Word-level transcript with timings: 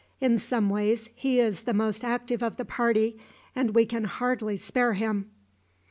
In 0.19 0.39
some 0.39 0.71
ways, 0.71 1.11
he 1.13 1.39
is 1.39 1.61
the 1.61 1.75
most 1.75 2.03
active 2.03 2.41
of 2.41 2.57
the 2.57 2.65
party, 2.65 3.19
and 3.55 3.75
we 3.75 3.85
can 3.85 4.05
hardly 4.05 4.57
spare 4.57 4.93
him." 4.93 5.29